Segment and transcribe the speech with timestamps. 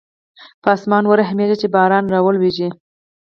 [0.61, 2.67] په اسمان ورحمېږه چې باران راولېږي.